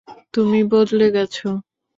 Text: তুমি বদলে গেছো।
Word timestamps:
তুমি 0.33 0.59
বদলে 0.71 1.07
গেছো। 1.11 1.47